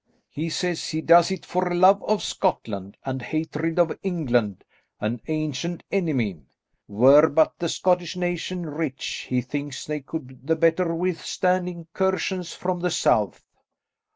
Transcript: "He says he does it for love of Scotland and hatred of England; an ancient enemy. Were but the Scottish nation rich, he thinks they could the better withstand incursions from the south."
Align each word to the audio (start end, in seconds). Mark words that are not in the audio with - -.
"He 0.31 0.49
says 0.49 0.89
he 0.89 0.99
does 0.99 1.29
it 1.29 1.45
for 1.45 1.69
love 1.75 2.01
of 2.01 2.23
Scotland 2.23 2.97
and 3.05 3.21
hatred 3.21 3.77
of 3.77 3.95
England; 4.01 4.63
an 4.99 5.21
ancient 5.27 5.83
enemy. 5.91 6.41
Were 6.87 7.29
but 7.29 7.59
the 7.59 7.69
Scottish 7.69 8.15
nation 8.15 8.65
rich, 8.65 9.27
he 9.29 9.41
thinks 9.41 9.85
they 9.85 9.99
could 9.99 10.47
the 10.47 10.55
better 10.55 10.95
withstand 10.95 11.69
incursions 11.69 12.51
from 12.53 12.79
the 12.79 12.89
south." 12.89 13.43